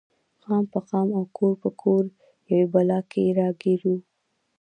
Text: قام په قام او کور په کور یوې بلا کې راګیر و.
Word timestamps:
قام 0.43 0.63
په 0.73 0.79
قام 0.89 1.07
او 1.17 1.23
کور 1.37 1.53
په 1.63 1.69
کور 1.81 2.03
یوې 2.49 2.65
بلا 2.73 2.99
کې 3.11 3.23
راګیر 3.39 3.81
و. 3.91 3.93